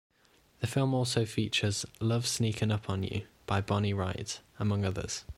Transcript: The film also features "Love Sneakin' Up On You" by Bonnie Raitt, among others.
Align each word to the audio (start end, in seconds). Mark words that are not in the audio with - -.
The 0.61 0.65
film 0.65 0.95
also 0.95 1.25
features 1.25 1.85
"Love 1.99 2.25
Sneakin' 2.25 2.71
Up 2.71 2.89
On 2.89 3.03
You" 3.03 3.27
by 3.45 3.61
Bonnie 3.61 3.93
Raitt, 3.93 4.39
among 4.57 4.83
others. 4.83 5.25